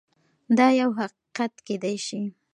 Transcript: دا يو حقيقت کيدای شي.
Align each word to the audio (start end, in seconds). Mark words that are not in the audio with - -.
دا 0.57 0.67
يو 0.79 0.89
حقيقت 0.99 1.53
کيدای 1.67 1.97
شي. 2.07 2.21